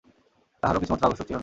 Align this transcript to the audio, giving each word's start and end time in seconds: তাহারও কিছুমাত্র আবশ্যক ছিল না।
তাহারও 0.63 0.79
কিছুমাত্র 0.79 1.07
আবশ্যক 1.07 1.25
ছিল 1.27 1.35
না। 1.35 1.39